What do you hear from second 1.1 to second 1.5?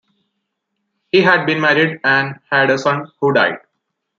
He had